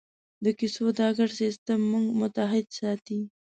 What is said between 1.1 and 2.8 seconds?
ګډ سېسټم موږ متحد